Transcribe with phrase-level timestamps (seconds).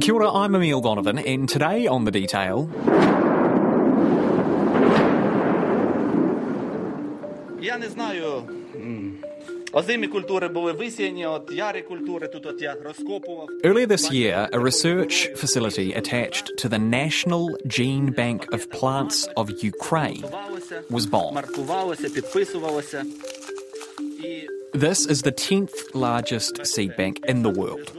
[0.00, 2.68] Kia ora, I'm Emile Donovan, and today on The Detail.
[13.64, 19.62] Earlier this year, a research facility attached to the National Gene Bank of Plants of
[19.62, 20.24] Ukraine
[20.90, 21.36] was bombed.
[24.72, 27.92] This is the 10th largest seed bank in the world.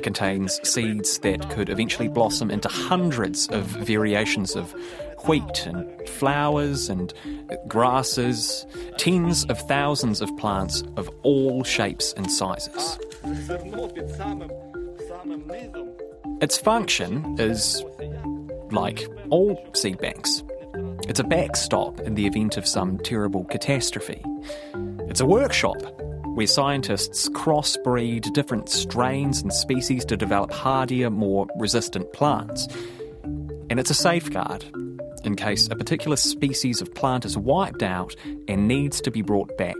[0.00, 4.72] It contains seeds that could eventually blossom into hundreds of variations of
[5.28, 7.12] wheat and flowers and
[7.68, 8.64] grasses,
[8.96, 12.98] tens of thousands of plants of all shapes and sizes.
[16.40, 17.84] Its function is
[18.70, 20.42] like all seed banks.
[21.10, 24.24] It's a backstop in the event of some terrible catastrophe.
[25.10, 25.99] It's a workshop
[26.40, 32.66] where scientists crossbreed different strains and species to develop hardier, more resistant plants.
[33.68, 34.64] And it's a safeguard
[35.22, 38.16] in case a particular species of plant is wiped out
[38.48, 39.76] and needs to be brought back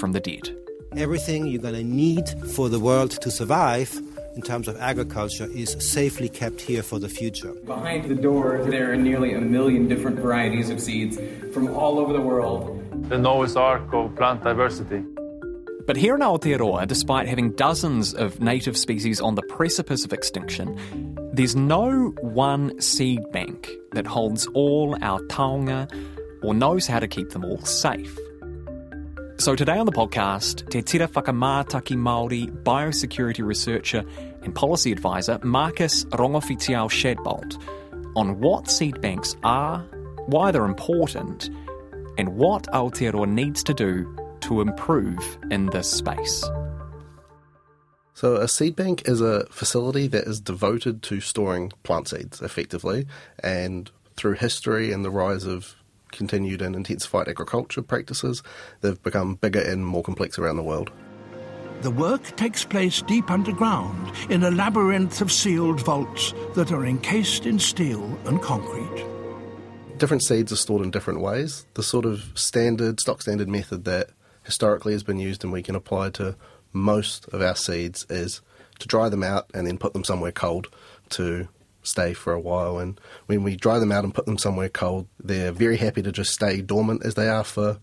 [0.00, 0.48] from the dead.
[0.96, 3.94] Everything you're going to need for the world to survive
[4.34, 7.52] in terms of agriculture is safely kept here for the future.
[7.66, 11.18] Behind the door, there are nearly a million different varieties of seeds
[11.52, 12.76] from all over the world.
[13.10, 15.04] the Noah's Ark of plant diversity.
[15.88, 20.78] But here in Aotearoa, despite having dozens of native species on the precipice of extinction,
[21.32, 25.90] there's no one seed bank that holds all our taonga
[26.42, 28.18] or knows how to keep them all safe.
[29.38, 34.04] So today on the podcast, Te Tira Whakamātaki Māori biosecurity researcher
[34.42, 37.56] and policy advisor Marcus Rongofitiao Shadbolt
[38.14, 39.78] on what seed banks are,
[40.26, 41.48] why they're important,
[42.18, 46.44] and what Aotearoa needs to do to improve in this space.
[48.14, 53.06] So, a seed bank is a facility that is devoted to storing plant seeds effectively.
[53.44, 55.76] And through history and the rise of
[56.10, 58.42] continued and intensified agriculture practices,
[58.80, 60.90] they've become bigger and more complex around the world.
[61.82, 67.46] The work takes place deep underground in a labyrinth of sealed vaults that are encased
[67.46, 69.06] in steel and concrete.
[69.96, 71.66] Different seeds are stored in different ways.
[71.74, 74.10] The sort of standard, stock standard method that
[74.48, 76.34] historically has been used and we can apply to
[76.72, 78.40] most of our seeds is
[78.78, 80.68] to dry them out and then put them somewhere cold
[81.10, 81.48] to
[81.82, 82.78] stay for a while.
[82.78, 86.10] And when we dry them out and put them somewhere cold, they're very happy to
[86.10, 87.78] just stay dormant as they are for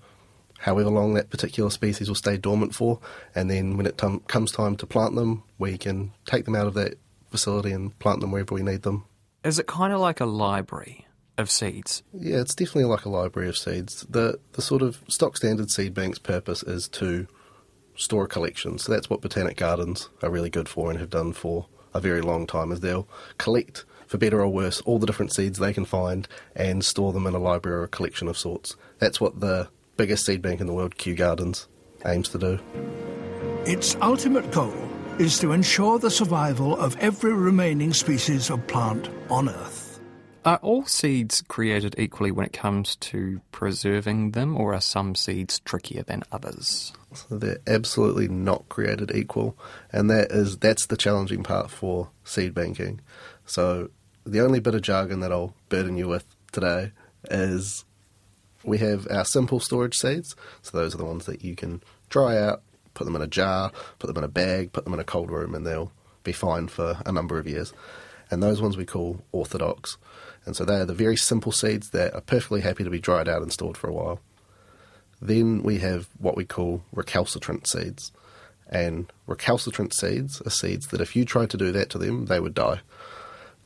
[0.57, 2.99] however long that particular species will stay dormant for.
[3.35, 6.65] And then when it tum- comes time to plant them, we can take them out
[6.65, 6.97] of that
[7.29, 9.05] facility and plant them wherever we need them.
[9.43, 11.04] Is it kind of like a library
[11.37, 12.03] of seeds?
[12.13, 14.05] Yeah, it's definitely like a library of seeds.
[14.09, 17.27] The the sort of stock standard seed bank's purpose is to
[17.95, 18.77] store a collection.
[18.77, 22.21] So that's what botanic gardens are really good for and have done for a very
[22.21, 23.07] long time is they'll
[23.37, 27.25] collect for better or worse all the different seeds they can find and store them
[27.25, 28.75] in a library or a collection of sorts.
[28.99, 31.67] That's what the biggest seed bank in the world, Kew Gardens,
[32.05, 32.59] aims to do.
[33.65, 34.75] Its ultimate goal
[35.17, 39.84] is to ensure the survival of every remaining species of plant on Earth.
[40.45, 45.57] Are all seeds created equally when it comes to preserving them, or are some seeds
[45.57, 46.93] trickier than others?
[47.15, 49.57] So they're absolutely not created equal,
[49.91, 53.01] and that is that's the challenging part for seed banking.
[53.47, 53.89] So
[54.23, 56.91] the only bit of jargon that I'll burden you with today
[57.31, 57.83] is
[58.63, 60.35] we have our simple storage seeds.
[60.61, 62.61] So those are the ones that you can dry out,
[62.93, 65.31] put them in a jar, put them in a bag, put them in a cold
[65.31, 65.91] room, and they'll
[66.23, 67.73] be fine for a number of years.
[68.29, 69.97] And those ones we call orthodox.
[70.45, 73.27] And so they are the very simple seeds that are perfectly happy to be dried
[73.27, 74.19] out and stored for a while.
[75.21, 78.11] Then we have what we call recalcitrant seeds.
[78.69, 82.39] And recalcitrant seeds are seeds that if you tried to do that to them, they
[82.39, 82.81] would die.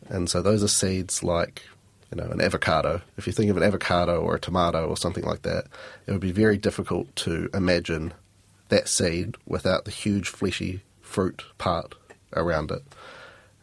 [0.07, 1.63] And so those are seeds like,
[2.11, 3.01] you know, an avocado.
[3.17, 5.65] If you think of an avocado or a tomato or something like that,
[6.05, 8.13] it would be very difficult to imagine
[8.69, 11.95] that seed without the huge fleshy fruit part
[12.35, 12.83] around it.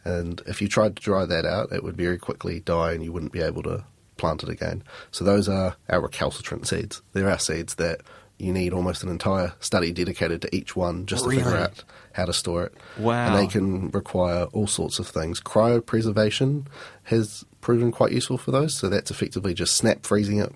[0.07, 3.11] And if you tried to dry that out, it would very quickly die and you
[3.11, 3.83] wouldn't be able to
[4.15, 4.83] plant it again.
[5.11, 7.01] So those are our recalcitrant seeds.
[7.13, 8.01] They're our seeds that
[8.37, 11.83] you need almost an entire study dedicated to each one just to figure out
[12.13, 12.73] how to store it.
[12.97, 13.27] Wow.
[13.27, 15.41] And they can require all sorts of things.
[15.41, 16.67] Cryopreservation
[17.03, 18.77] has proven quite useful for those.
[18.77, 20.53] So that's effectively just snap freezing it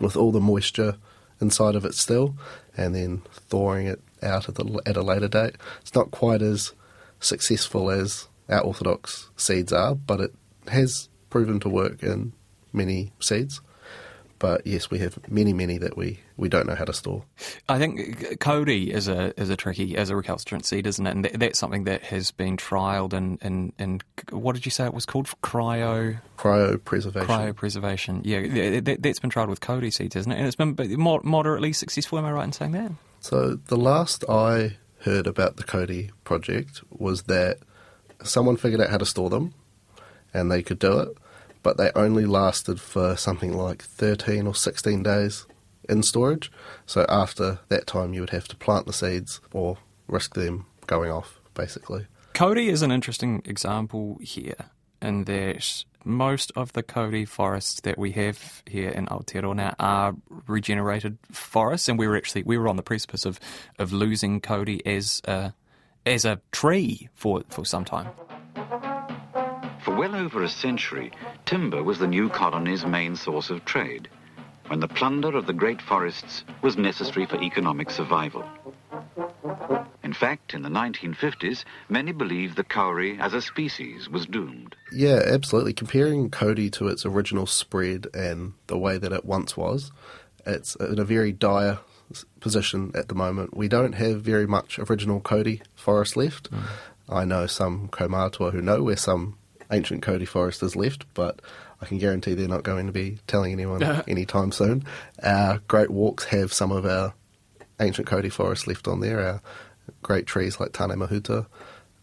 [0.00, 0.96] with all the moisture
[1.40, 2.36] inside of it still
[2.76, 5.56] and then thawing it out at, the, at a later date.
[5.82, 6.72] It's not quite as
[7.20, 10.34] successful as our orthodox seeds are, but it
[10.68, 12.32] has proven to work in
[12.72, 13.60] many seeds.
[14.40, 17.24] But yes, we have many, many that we, we don't know how to store.
[17.68, 21.10] I think uh, kauri is a is a tricky as a recalcitrant seed, isn't it?
[21.10, 24.00] And that, that's something that has been trialled in, in, in
[24.30, 25.28] what did you say it was called?
[25.42, 27.24] Cryo Cryopreservation.
[27.26, 28.20] cryopreservation.
[28.24, 30.36] Yeah, that, that's been trialled with kauri seeds, isn't it?
[30.36, 32.18] And it's been mo- moderately successful.
[32.18, 32.92] Am I right in saying that?
[33.20, 37.58] So the last I heard about the kauri project was that
[38.24, 39.54] someone figured out how to store them,
[40.32, 41.16] and they could do it,
[41.62, 45.46] but they only lasted for something like 13 or 16 days
[45.88, 46.50] in storage.
[46.86, 49.78] So after that time, you would have to plant the seeds or
[50.08, 52.06] risk them going off, basically.
[52.34, 58.12] kauri is an interesting example here in that most of the kauri forests that we
[58.12, 60.14] have here in Aotearoa are
[60.46, 63.40] regenerated forests, and we were actually we were on the precipice of,
[63.78, 65.54] of losing Cody as a
[66.06, 68.10] as a tree for, for some time.
[69.84, 71.12] For well over a century,
[71.46, 74.08] timber was the new colony's main source of trade,
[74.68, 78.44] when the plunder of the great forests was necessary for economic survival.
[80.02, 84.76] In fact, in the 1950s, many believed the kauri as a species was doomed.
[84.92, 85.72] Yeah, absolutely.
[85.72, 89.92] Comparing kauri to its original spread and the way that it once was,
[90.46, 91.93] it's in a very dire s-
[92.40, 93.56] position at the moment.
[93.56, 96.50] We don't have very much original kauri forest left.
[96.50, 96.62] Mm.
[97.08, 99.36] I know some kaumātua who know where some
[99.70, 101.40] ancient kauri forest is left, but
[101.80, 104.84] I can guarantee they're not going to be telling anyone anytime soon.
[105.22, 107.14] Our Great Walks have some of our
[107.80, 109.20] ancient kauri forest left on there.
[109.20, 109.42] Our
[110.02, 111.46] great trees like Tane Mahuta,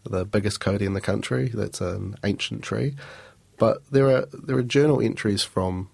[0.04, 1.48] the biggest kauri in the country.
[1.48, 2.94] That's an ancient tree.
[3.58, 5.88] But there are there are journal entries from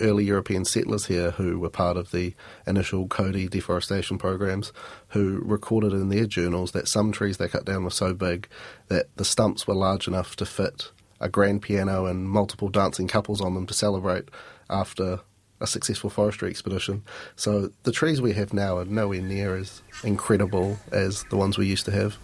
[0.00, 2.34] early European settlers here who were part of the
[2.66, 4.72] initial kauri deforestation programs
[5.08, 8.48] who recorded in their journals that some trees they cut down were so big
[8.88, 10.90] that the stumps were large enough to fit
[11.20, 14.28] a grand piano and multiple dancing couples on them to celebrate
[14.68, 15.20] after
[15.60, 17.02] a successful forestry expedition.
[17.36, 21.66] So the trees we have now are nowhere near as incredible as the ones we
[21.66, 22.18] used to have.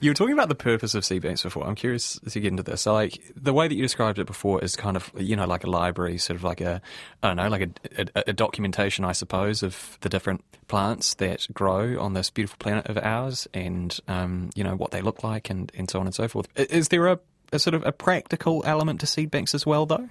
[0.00, 1.66] You were talking about the purpose of seed banks before.
[1.66, 2.82] I'm curious to get into this.
[2.82, 5.64] So, like the way that you described it before is kind of you know like
[5.64, 6.80] a library, sort of like a
[7.22, 11.46] I don't know, like a, a, a documentation, I suppose, of the different plants that
[11.52, 15.50] grow on this beautiful planet of ours, and um, you know what they look like,
[15.50, 16.48] and, and so on and so forth.
[16.56, 17.18] Is there a,
[17.52, 20.08] a sort of a practical element to seed banks as well, though?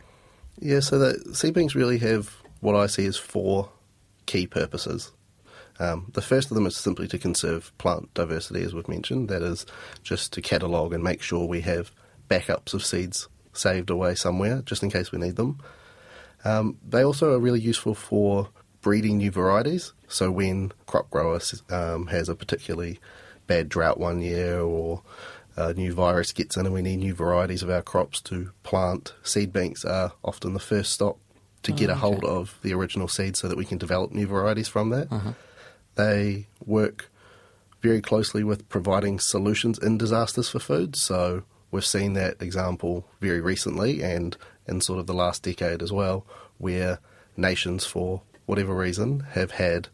[0.60, 3.70] Yeah, so the seed banks really have what I see as four
[4.26, 5.12] key purposes.
[5.80, 9.30] Um, the first of them is simply to conserve plant diversity, as we've mentioned.
[9.30, 9.66] That is
[10.04, 11.92] just to catalogue and make sure we have
[12.30, 15.60] backups of seeds saved away somewhere, just in case we need them.
[16.44, 18.50] Um, they also are really useful for
[18.82, 19.94] breeding new varieties.
[20.08, 21.40] So when crop grower
[21.70, 23.00] um, has a particularly
[23.48, 25.02] bad drought one year or
[25.58, 29.14] a new virus gets in and we need new varieties of our crops to plant,
[29.24, 31.18] seed banks are often the first stop
[31.64, 34.68] to get a hold of the original seed so that we can develop new varieties
[34.68, 35.12] from that.
[35.96, 37.10] They work
[37.82, 40.96] very closely with providing solutions in disasters for food.
[40.96, 44.36] So we've seen that example very recently and
[44.68, 46.26] in sort of the last decade as well,
[46.58, 47.00] where
[47.38, 49.90] nations, for whatever reason, have had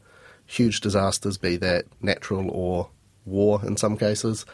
[0.45, 2.89] huge disasters, be that natural or
[3.25, 4.45] war in some cases,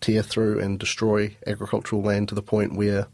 [0.00, 3.06] tear through and destroy agricultural land to the point where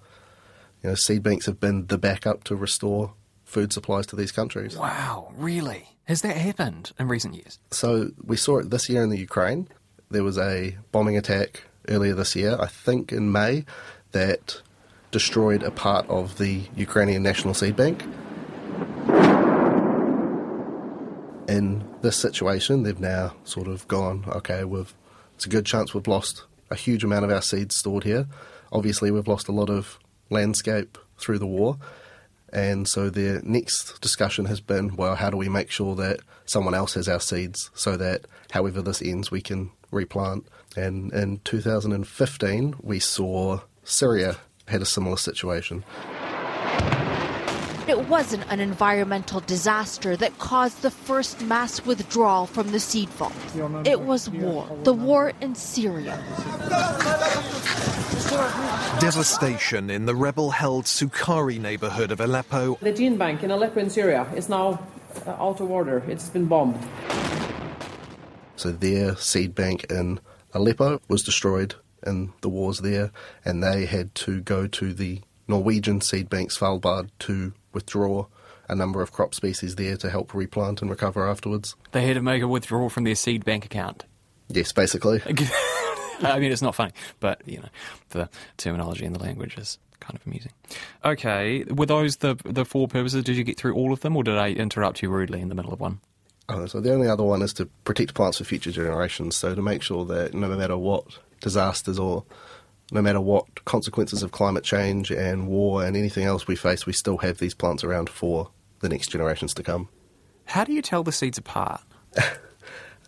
[0.83, 3.15] you know, seed banks have been the backup to restore
[3.53, 4.77] food supplies to these countries.
[4.77, 5.89] Wow, really?
[6.05, 7.59] Has that happened in recent years?
[7.71, 9.69] So we saw it this year in the Ukraine.
[10.11, 13.65] There was a bombing attack earlier this year, I think in May,
[14.13, 14.63] that
[15.11, 18.03] destroyed a part of the Ukrainian National Seed Bank.
[21.49, 24.95] In this situation, they've now sort of gone, okay, we've,
[25.35, 28.27] it's a good chance we've lost a huge amount of our seeds stored here.
[28.73, 29.99] Obviously, we've lost a lot of
[30.31, 31.77] landscape through the war.
[32.53, 36.75] And so their next discussion has been, well, how do we make sure that someone
[36.75, 40.47] else has our seeds so that however this ends, we can replant?
[40.77, 44.37] And in 2015, we saw Syria
[44.69, 45.85] had a similar situation.
[47.89, 53.33] It wasn't an environmental disaster that caused the first mass withdrawal from the seed vault.
[53.85, 56.23] It was war, the war in Syria.
[58.99, 63.91] Devastation in the rebel held Sukari neighborhood of Aleppo The gene bank in Aleppo in
[63.91, 64.81] Syria is now
[65.27, 66.03] uh, out of order.
[66.09, 66.79] It's been bombed.
[68.57, 70.19] So their seed bank in
[70.55, 71.75] Aleppo was destroyed
[72.07, 73.11] in the wars there,
[73.45, 78.27] and they had to go to the Norwegian seed bank Svalbard to withdraw
[78.69, 81.77] a number of crop species there to help replant and recover afterwards.
[81.91, 84.05] They had to make a withdrawal from their seed bank account.
[84.49, 85.21] Yes, basically.
[86.31, 87.69] I mean, it's not funny, but you know,
[88.11, 90.53] the terminology and the language is kind of amusing.
[91.05, 93.25] Okay, were those the the four purposes?
[93.25, 95.55] Did you get through all of them, or did I interrupt you rudely in the
[95.55, 96.01] middle of one?
[96.49, 99.37] Oh, so the only other one is to protect plants for future generations.
[99.37, 101.05] So to make sure that no matter what
[101.41, 102.25] disasters or
[102.91, 106.93] no matter what consequences of climate change and war and anything else we face, we
[106.93, 108.51] still have these plants around for
[108.81, 109.89] the next generations to come.
[110.45, 111.81] How do you tell the seeds apart?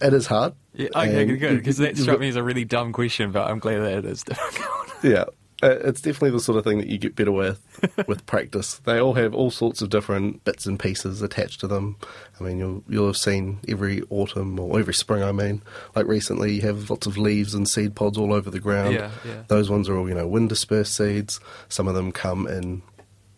[0.01, 0.55] It is hard.
[0.75, 3.59] Yeah, okay, And good, because that struck me as a really dumb question, but I'm
[3.59, 4.71] glad that it is difficult.
[5.05, 5.25] Yeah,
[5.63, 7.61] uh, it's definitely the sort of thing that you get better with
[8.09, 8.79] with practice.
[8.85, 11.97] They all have all sorts of different bits and pieces attached to them.
[12.41, 15.23] I mean, you'll you'll have seen every autumn or every spring.
[15.23, 15.63] I mean,
[15.95, 18.95] like recently, you have lots of leaves and seed pods all over the ground.
[18.95, 19.43] Yeah, yeah.
[19.49, 21.39] Those ones are all you know wind dispersed seeds.
[21.69, 22.83] Some of them come in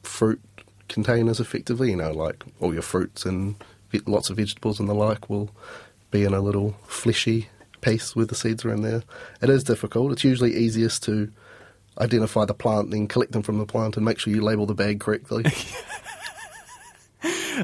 [0.02, 0.40] fruit
[0.88, 1.90] containers, effectively.
[1.90, 3.56] You know, like all your fruits and
[4.06, 5.50] lots of vegetables and the like will
[6.10, 7.48] be in a little fleshy
[7.80, 9.02] piece where the seeds are in there.
[9.40, 10.12] It is difficult.
[10.12, 11.30] It's usually easiest to
[11.98, 14.66] identify the plant, and then collect them from the plant, and make sure you label
[14.66, 15.44] the bag correctly.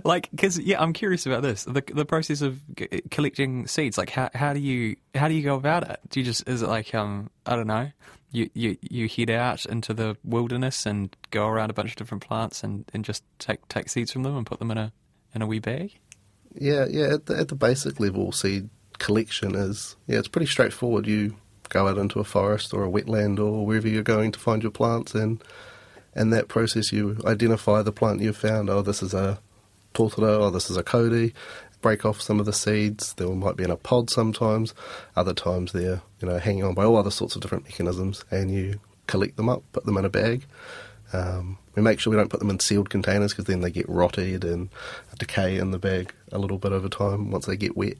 [0.05, 1.65] like, because yeah, I'm curious about this.
[1.65, 3.99] The the process of g- collecting seeds.
[3.99, 6.01] Like, how how do you how do you go about it?
[6.09, 7.91] Do you just is it like um I don't know.
[8.35, 12.27] You, you you head out into the wilderness and go around a bunch of different
[12.27, 14.93] plants and, and just take take seeds from them and put them in a
[15.35, 15.99] in a wee bag.
[16.55, 17.15] Yeah, yeah.
[17.15, 18.69] At the, at the basic level, seed
[18.99, 21.07] collection is yeah, it's pretty straightforward.
[21.07, 21.37] You
[21.69, 24.73] go out into a forest or a wetland or wherever you're going to find your
[24.73, 25.43] plants, and
[26.15, 28.69] in that process, you identify the plant you've found.
[28.69, 29.39] Oh, this is a
[29.95, 31.35] totara, or this is a kauri.
[31.81, 33.15] Break off some of the seeds.
[33.15, 34.73] They might be in a pod sometimes.
[35.17, 38.51] Other times they're you know hanging on by all other sorts of different mechanisms, and
[38.51, 40.45] you collect them up, put them in a bag.
[41.13, 43.89] Um, we make sure we don't put them in sealed containers because then they get
[43.89, 44.69] rotted and
[45.19, 47.97] decay in the bag a little bit over time once they get wet.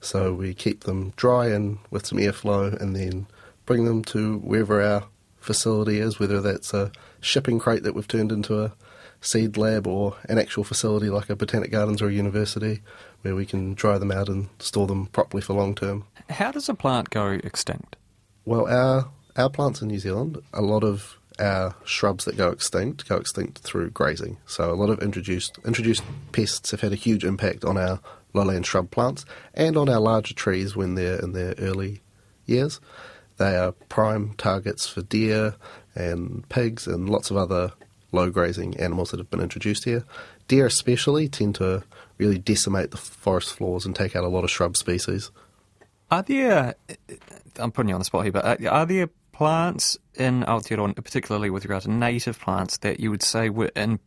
[0.00, 3.26] So we keep them dry and with some airflow and then
[3.66, 5.04] bring them to wherever our
[5.38, 8.72] facility is, whether that's a shipping crate that we've turned into a
[9.20, 12.82] seed lab or an actual facility like a botanic gardens or a university
[13.22, 16.04] where we can dry them out and store them properly for long term.
[16.28, 17.96] How does a plant go extinct?
[18.44, 23.08] Well, our our plants in New Zealand, a lot of our shrubs that go extinct
[23.08, 24.38] go extinct through grazing.
[24.46, 28.00] So a lot of introduced introduced pests have had a huge impact on our
[28.32, 32.00] lowland shrub plants and on our larger trees when they're in their early
[32.46, 32.80] years.
[33.36, 35.56] They are prime targets for deer
[35.94, 37.72] and pigs and lots of other
[38.12, 40.04] low grazing animals that have been introduced here.
[40.48, 41.82] Deer especially tend to
[42.18, 45.30] really decimate the forest floors and take out a lot of shrub species.
[46.10, 46.74] Are there?
[47.56, 49.08] I'm putting you on the spot here, but are, there
[49.42, 53.98] plants in Aotearoa, particularly with regard to native plants, that you would say were in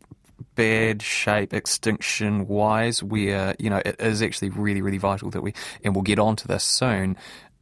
[0.55, 5.53] bad shape extinction wise, where you know it is actually really, really vital that we,
[5.83, 7.17] and we'll get onto this soon,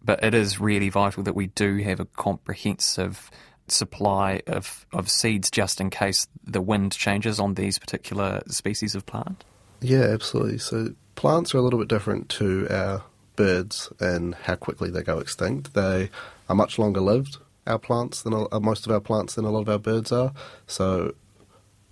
[0.06, 3.32] but it is really vital that we do have a comprehensive
[3.68, 9.04] supply of, of seeds just in case the wind changes on these particular species of
[9.08, 9.44] plant?
[9.82, 10.60] Yeah, absolutely.
[10.60, 13.04] So plants are a little bit different to our
[13.36, 15.74] birds and how quickly they go extinct.
[15.74, 16.12] They
[16.50, 19.62] are much longer lived, our plants, than uh, most of our plants than a lot
[19.62, 20.34] of our birds are.
[20.68, 21.16] So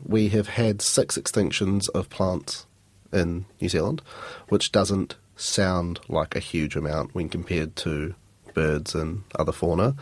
[0.04, 2.66] we have had six extinctions of plants
[3.14, 4.02] in New Zealand,
[4.50, 8.16] which doesn't sound like a huge amount when compared to
[8.54, 9.96] birds and other fauna.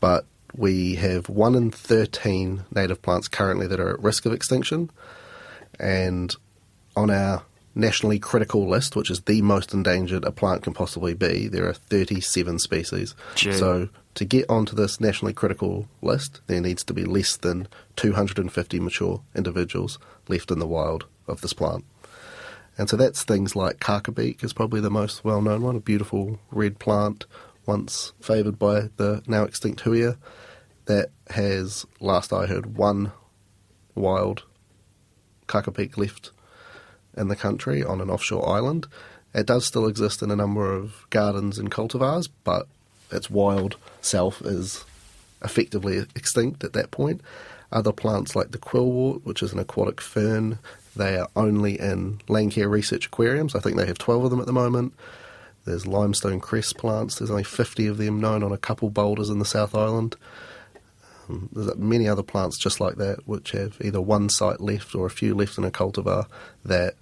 [0.00, 0.26] But
[0.56, 4.90] we have one in 13 native plants currently that are at risk of extinction.
[5.80, 6.34] And
[6.96, 7.42] on our
[7.74, 11.72] nationally critical list, which is the most endangered a plant can possibly be, there are
[11.72, 13.14] 37 species.
[13.34, 13.52] Gee.
[13.52, 17.66] So to get onto this nationally critical list, there needs to be less than
[17.96, 21.84] 250 mature individuals left in the wild of this plant.
[22.76, 26.38] And so that's things like Kakabeak is probably the most well known one, a beautiful
[26.50, 27.26] red plant,
[27.66, 30.16] once favoured by the now extinct huia,
[30.86, 33.12] that has, last I heard, one
[33.94, 34.42] wild
[35.46, 36.30] Kakabeak left
[37.16, 38.86] in the country on an offshore island.
[39.32, 42.66] It does still exist in a number of gardens and cultivars, but
[43.10, 44.84] its wild self is
[45.42, 47.20] effectively extinct at that point.
[47.72, 50.58] Other plants like the quillwort, which is an aquatic fern,
[50.96, 53.54] they are only in Landcare Research Aquariums.
[53.54, 54.94] I think they have 12 of them at the moment.
[55.64, 57.16] There's limestone cress plants.
[57.16, 60.14] There's only 50 of them known on a couple boulders in the South Island.
[61.28, 65.06] Um, there's many other plants just like that, which have either one site left or
[65.06, 66.26] a few left in a cultivar
[66.64, 66.94] that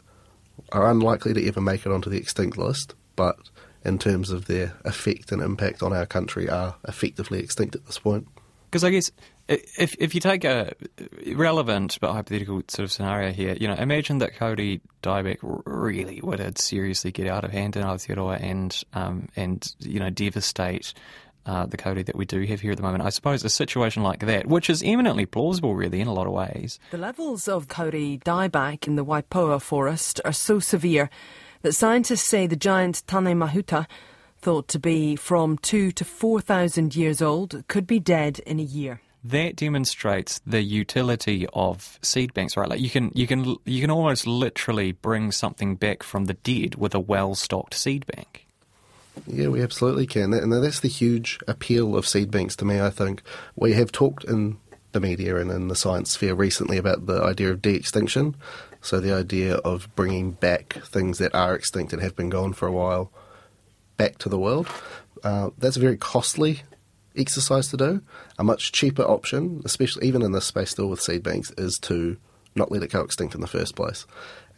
[0.71, 3.37] are unlikely to ever make it onto the extinct list, but
[3.85, 7.99] in terms of their effect and impact on our country, are effectively extinct at this
[7.99, 8.27] point.
[8.71, 9.11] Because I guess
[9.49, 10.73] if if you take a
[11.35, 16.59] relevant but hypothetical sort of scenario here, you know, imagine that kauri dieback really would
[16.59, 20.95] seriously get out of hand in Aotearoa and um, and you know devastate
[21.45, 23.05] uh, the kauri that we do have here at the moment.
[23.05, 26.33] I suppose a situation like that, which is eminently plausible, really, in a lot of
[26.33, 26.79] ways.
[26.93, 31.11] The levels of kauri dieback in the Waipoua forest are so severe
[31.63, 33.87] that scientists say the giant Tane Mahuta,
[34.39, 38.65] thought to be from two to four thousand years old, could be dead in a
[38.65, 42.69] year that demonstrates the utility of seed banks, right?
[42.69, 46.75] Like you can you can you can almost literally bring something back from the dead
[46.75, 48.47] with a well-stocked seed bank.
[49.27, 52.81] Yeah, we absolutely can, and that's the huge appeal of seed banks to me.
[52.81, 53.23] I think
[53.55, 54.57] we have talked in
[54.93, 58.37] the media and in the science sphere recently about the idea of de-extinction.
[58.81, 62.67] So the idea of bringing back things that are extinct and have been gone for
[62.67, 63.11] a while
[63.97, 64.69] back to the world.
[65.23, 66.63] Uh, that's a very costly
[67.17, 68.03] exercise to do.
[68.39, 72.17] A much cheaper option, especially even in this space still with seed banks, is to
[72.55, 74.07] not let it go extinct in the first place.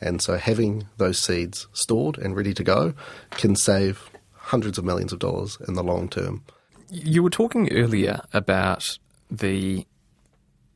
[0.00, 2.94] And so having those seeds stored and ready to go
[3.32, 6.42] can save hundreds of millions of dollars in the long term.
[6.90, 8.98] You were talking earlier about
[9.30, 9.86] the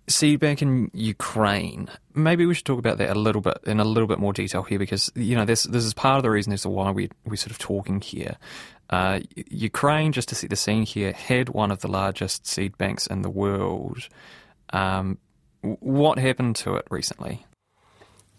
[0.09, 1.89] seed bank in Ukraine.
[2.15, 4.63] Maybe we should talk about that a little bit in a little bit more detail
[4.63, 7.11] here because you know this this is part of the reason as to why we
[7.25, 8.37] we're sort of talking here.
[8.91, 13.07] Uh, Ukraine, just to set the scene here, had one of the largest seed banks
[13.07, 14.09] in the world.
[14.71, 15.19] Um,
[15.61, 17.45] what happened to it recently?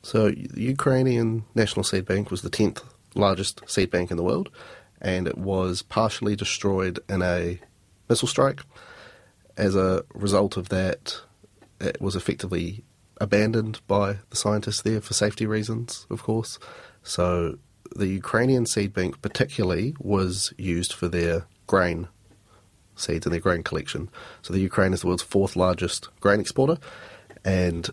[0.02, 2.82] So, the Ukrainian National Seed Bank was the 10th
[3.16, 4.50] largest seed bank in the world,
[5.02, 7.60] and it was partially destroyed in a
[8.08, 8.62] missile strike.
[9.58, 11.22] As a result of that,
[11.80, 12.84] it was effectively
[13.22, 16.60] abandoned by the scientists there for safety reasons, of course.
[17.04, 17.58] So,
[17.96, 22.08] the Ukrainian seed bank, particularly, was used for their grain
[22.96, 24.10] seeds and their grain collection.
[24.42, 26.78] So the Ukraine is the world's fourth largest grain exporter,
[27.44, 27.90] and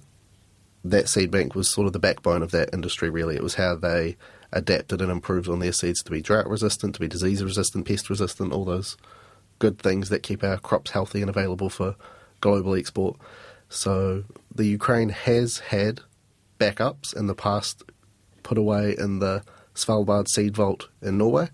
[0.85, 3.11] that seed bank was sort of the backbone of that industry.
[3.11, 4.17] Really, it was how they
[4.53, 8.11] adapted and improved on their seeds to be drought resistant, to be disease resistant, pest
[8.11, 8.97] resistant, all those
[9.59, 11.97] good things that keep our crops healthy and available for
[12.41, 13.17] global export.
[13.69, 16.01] So the Ukraine has had
[16.59, 17.83] backups in the past
[18.43, 19.43] put away in the
[19.75, 21.49] Svalbard Seed Vault in Norway.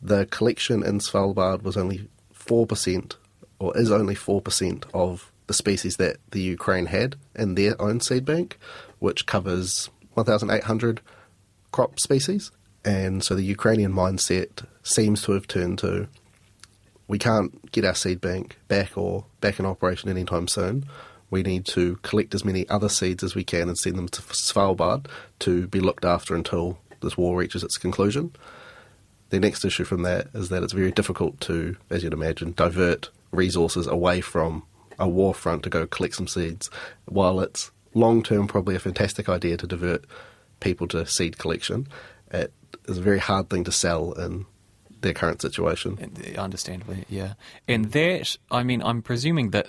[0.00, 3.16] The collection in Svalbard was only 4%,
[3.58, 8.24] or is only 4% of the species that the Ukraine had in their own seed
[8.24, 8.58] bank,
[8.98, 11.00] which covers 1,800
[11.72, 12.50] crop species.
[12.84, 16.08] And so the Ukrainian mindset seems to have turned to
[17.08, 20.84] we can't get our seed bank back or back in operation anytime soon.
[21.30, 24.22] We need to collect as many other seeds as we can and send them to
[24.22, 25.06] Svalbard
[25.40, 28.32] to be looked after until this war reaches its conclusion.
[29.30, 33.10] The next issue from that is that it's very difficult to, as you'd imagine, divert
[33.30, 34.62] resources away from
[34.98, 36.70] a war front to go collect some seeds,
[37.04, 40.04] while it's long term probably a fantastic idea to divert
[40.60, 41.86] people to seed collection.
[42.30, 42.52] It
[42.86, 44.46] is a very hard thing to sell in
[45.00, 45.98] their current situation.
[46.00, 47.34] Uh, understandably, yeah.
[47.68, 49.68] And that, I mean, I'm presuming that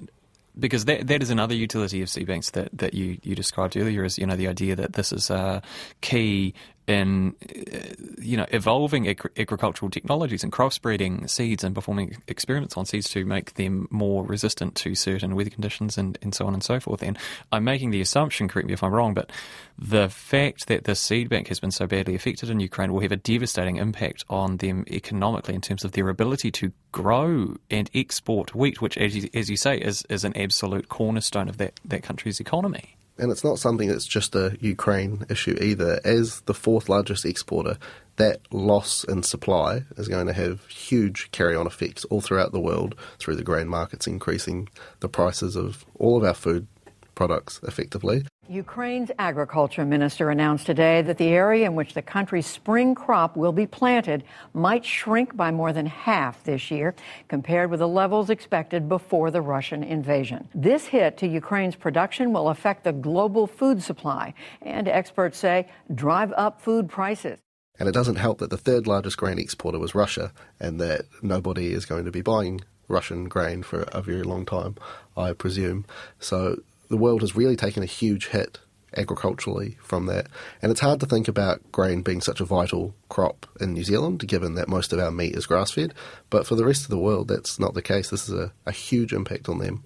[0.59, 4.03] because that that is another utility of seed banks that, that you, you described earlier
[4.03, 5.61] is you know the idea that this is a
[6.01, 6.53] key
[6.89, 7.77] in uh,
[8.19, 13.25] you know evolving ag- agricultural technologies and crossbreeding seeds and performing experiments on seeds to
[13.25, 17.03] make them more resistant to certain weather conditions and, and so on and so forth.
[17.03, 17.17] And
[17.51, 19.31] I'm making the assumption, correct me if I'm wrong, but
[19.77, 23.11] the fact that the seed bank has been so badly affected in Ukraine will have
[23.11, 28.55] a devastating impact on them economically in terms of their ability to grow and export
[28.55, 32.03] wheat, which, as you, as you say, is, is an absolute cornerstone of that, that
[32.03, 32.97] country's economy.
[33.19, 35.99] And it's not something that's just a Ukraine issue either.
[36.03, 37.77] As the fourth largest exporter,
[38.15, 42.59] that loss in supply is going to have huge carry on effects all throughout the
[42.59, 44.69] world through the grain markets, increasing
[45.01, 46.67] the prices of all of our food
[47.13, 48.25] products effectively.
[48.49, 53.51] Ukraine's agriculture minister announced today that the area in which the country's spring crop will
[53.51, 54.23] be planted
[54.55, 56.95] might shrink by more than half this year
[57.27, 60.49] compared with the levels expected before the Russian invasion.
[60.55, 64.33] This hit to Ukraine's production will affect the global food supply
[64.63, 67.37] and experts say drive up food prices.
[67.77, 71.71] And it doesn't help that the third largest grain exporter was Russia and that nobody
[71.71, 74.75] is going to be buying Russian grain for a very long time,
[75.15, 75.85] I presume.
[76.19, 76.57] So
[76.89, 78.59] the world has really taken a huge hit
[78.97, 80.27] agriculturally from that.
[80.61, 84.27] And it's hard to think about grain being such a vital crop in New Zealand,
[84.27, 85.93] given that most of our meat is grass fed.
[86.29, 88.09] But for the rest of the world, that's not the case.
[88.09, 89.83] This is a, a huge impact on them.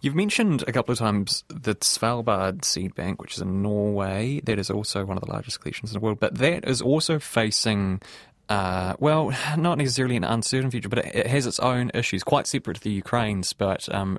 [0.00, 4.40] You've mentioned a couple of times the Svalbard Seed Bank, which is in Norway.
[4.44, 7.18] That is also one of the largest collections in the world, but that is also
[7.18, 8.00] facing
[8.48, 12.46] uh, well, not necessarily an uncertain future, but it, it, has its own issues, quite
[12.46, 14.18] separate to the Ukraine's, but um,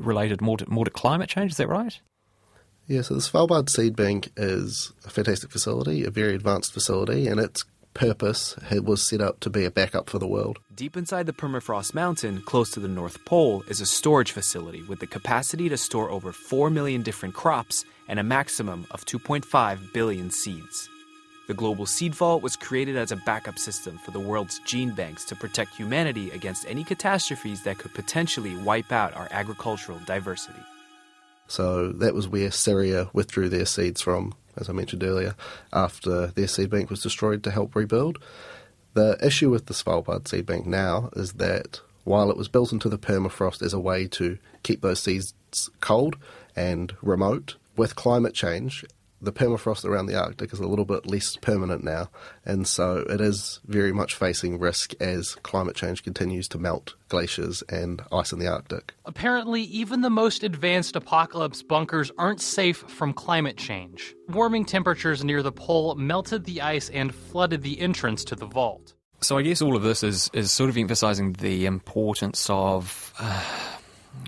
[0.00, 1.52] related more to, more to climate change.
[1.52, 2.00] Is that right?
[2.88, 7.38] Yeah, so the Svalbard Seed Bank is a fantastic facility, a very advanced facility, and
[7.38, 10.58] it's purpose was set up to be a backup for the world.
[10.74, 15.00] Deep inside the permafrost mountain, close to the North Pole, is a storage facility with
[15.00, 20.30] the capacity to store over 4 million different crops and a maximum of 2.5 billion
[20.30, 20.88] seeds.
[21.48, 25.24] The Global Seed Vault was created as a backup system for the world's gene banks
[25.26, 30.62] to protect humanity against any catastrophes that could potentially wipe out our agricultural diversity.
[31.48, 35.34] So that was where Syria withdrew their seeds from as I mentioned earlier,
[35.72, 38.18] after their seed bank was destroyed to help rebuild.
[38.94, 42.88] The issue with the Svalbard seed bank now is that while it was built into
[42.88, 45.34] the permafrost as a way to keep those seeds
[45.80, 46.16] cold
[46.54, 48.84] and remote, with climate change
[49.22, 52.10] the permafrost around the Arctic is a little bit less permanent now,
[52.44, 57.62] and so it is very much facing risk as climate change continues to melt glaciers
[57.68, 58.94] and ice in the Arctic.
[59.04, 64.14] Apparently, even the most advanced apocalypse bunkers aren't safe from climate change.
[64.28, 68.94] Warming temperatures near the pole melted the ice and flooded the entrance to the vault.
[69.20, 73.14] So I guess all of this is, is sort of emphasizing the importance of.
[73.20, 73.71] Uh,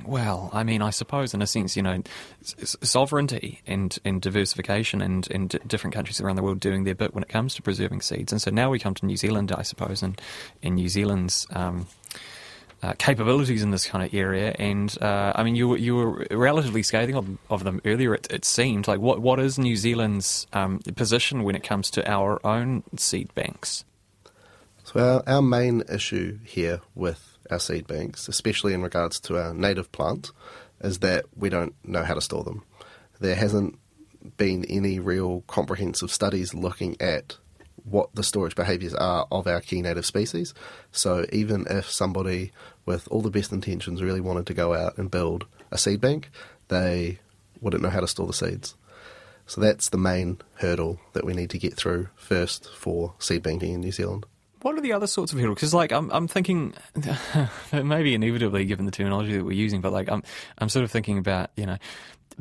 [0.06, 2.02] well, I mean, I suppose in a sense, you know,
[2.42, 7.22] sovereignty and, and diversification and, and different countries around the world doing their bit when
[7.22, 8.32] it comes to preserving seeds.
[8.32, 10.20] And so now we come to New Zealand, I suppose, and,
[10.62, 11.86] and New Zealand's um,
[12.82, 14.54] uh, capabilities in this kind of area.
[14.58, 18.44] And uh, I mean, you, you were relatively scathing of, of them earlier, it, it,
[18.44, 18.86] seemed.
[18.86, 23.34] Like, what, what is New Zealand's um, position when it comes to our own seed
[23.34, 23.84] banks?
[24.82, 29.54] So, our, our main issue here with our seed banks, especially in regards to our
[29.54, 30.32] native plants,
[30.80, 32.64] is that we don't know how to store them.
[33.20, 33.78] There hasn't
[34.36, 37.36] been any real comprehensive studies looking at
[37.84, 40.54] what the storage behaviours are of our key native species.
[40.90, 42.52] So even if somebody
[42.86, 46.30] with all the best intentions really wanted to go out and build a seed bank,
[46.68, 47.18] they
[47.60, 48.74] wouldn't know how to store the seeds.
[49.46, 53.74] So that's the main hurdle that we need to get through first for seed banking
[53.74, 54.24] in New Zealand.
[54.64, 55.56] What are the other sorts of heroes?
[55.56, 56.72] Because like I'm, I'm thinking,
[57.72, 60.22] maybe inevitably given the terminology that we're using, but like I'm,
[60.56, 61.76] I'm sort of thinking about you know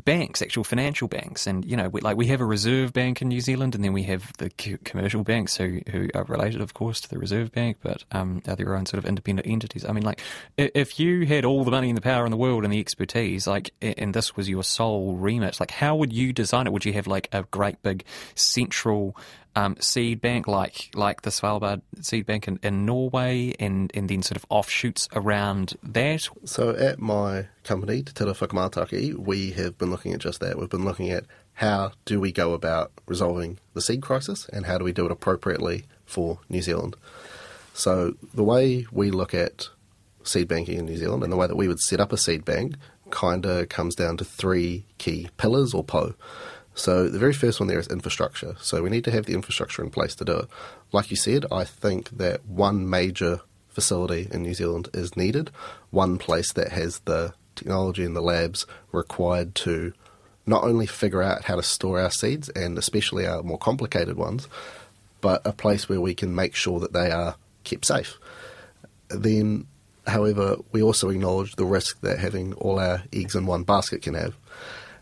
[0.05, 3.27] banks, actual financial banks, and you know, we, like we have a reserve bank in
[3.27, 4.49] New Zealand, and then we have the
[4.83, 8.55] commercial banks who who are related, of course, to the Reserve Bank, but um, are
[8.55, 9.85] their own sort of independent entities.
[9.85, 10.21] I mean, like
[10.57, 13.47] if you had all the money and the power in the world and the expertise,
[13.47, 16.73] like, and this was your sole remit, like, how would you design it?
[16.73, 18.03] Would you have like a great big
[18.35, 19.15] central
[19.55, 24.21] um, seed bank like like the Svalbard seed bank in, in Norway and, and then
[24.21, 26.27] sort of offshoots around that?
[26.45, 30.57] So at my company, Te Whakamataki, we have been looking at just that.
[30.57, 34.77] We've been looking at how do we go about resolving the seed crisis and how
[34.77, 36.95] do we do it appropriately for New Zealand.
[37.73, 39.69] So the way we look at
[40.23, 42.45] seed banking in New Zealand and the way that we would set up a seed
[42.45, 42.75] bank
[43.09, 46.15] kind of comes down to three key pillars or pou.
[46.75, 48.55] So the very first one there is infrastructure.
[48.59, 50.47] So we need to have the infrastructure in place to do it.
[50.91, 55.51] Like you said, I think that one major facility in New Zealand is needed,
[55.89, 59.93] one place that has the technology in the labs required to
[60.45, 64.47] not only figure out how to store our seeds and especially our more complicated ones,
[65.21, 68.17] but a place where we can make sure that they are kept safe.
[69.09, 69.67] Then,
[70.05, 74.15] however, we also acknowledge the risk that having all our eggs in one basket can
[74.15, 74.35] have.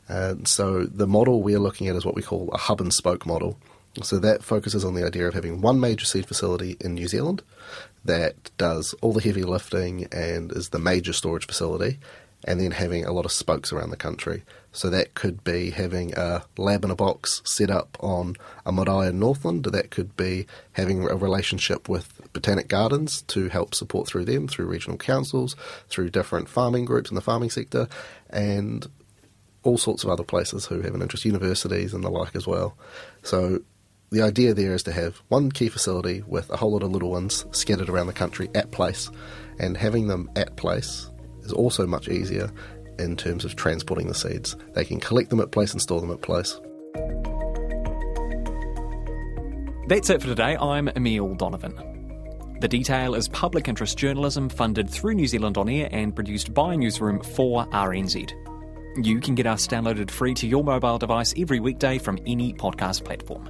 [0.08, 3.26] And so the model we're looking at is what we call a hub and spoke
[3.26, 3.58] model.
[4.04, 7.42] So that focuses on the idea of having one major seed facility in New Zealand
[8.06, 12.00] that does all the heavy lifting and is the major storage facility,
[12.46, 14.44] and then having a lot of spokes around the country.
[14.72, 19.10] So that could be having a lab in a box set up on a marae
[19.10, 19.66] in Northland.
[19.66, 24.68] That could be having a relationship with botanic gardens to help support through them, through
[24.68, 25.56] regional councils,
[25.90, 27.88] through different farming groups in the farming sector,
[28.30, 28.88] and
[29.64, 32.76] all sorts of other places who have an interest, universities and the like as well.
[33.24, 33.60] So
[34.10, 37.12] the idea there is to have one key facility with a whole lot of little
[37.12, 39.12] ones scattered around the country at place,
[39.60, 41.11] and having them at place
[41.52, 42.52] is also much easier
[42.98, 44.56] in terms of transporting the seeds.
[44.74, 46.60] They can collect them at place and store them at place.
[49.88, 50.56] That's it for today.
[50.58, 51.78] I'm Emile Donovan.
[52.62, 56.76] The Detail is public interest journalism funded through New Zealand On Air and produced by
[56.76, 58.32] Newsroom for RNZ.
[59.04, 63.04] You can get us downloaded free to your mobile device every weekday from any podcast
[63.04, 63.50] platform.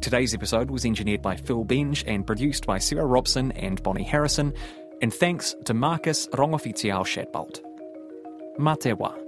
[0.00, 4.54] Today's episode was engineered by Phil Benge and produced by Sarah Robson and Bonnie Harrison.
[5.02, 7.62] And thanks to Marcus Rongofitiao Shadbolt.
[8.58, 9.25] Matewa.